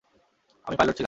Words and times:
আমি 0.67 0.75
পায়লট 0.77 0.95
ছিলাম। 0.95 0.99